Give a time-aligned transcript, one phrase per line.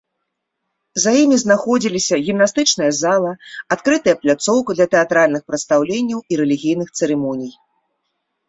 [1.03, 3.31] За імі знаходзіліся гімнастычная зала,
[3.75, 7.53] адкрытая пляцоўка для тэатральных прадстаўленняў і рэлігійных цырымоній.